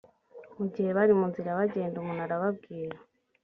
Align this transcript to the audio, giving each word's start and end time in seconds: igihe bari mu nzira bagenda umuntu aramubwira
igihe 0.65 0.89
bari 0.97 1.13
mu 1.19 1.25
nzira 1.31 1.57
bagenda 1.59 1.95
umuntu 1.97 2.21
aramubwira 2.25 2.97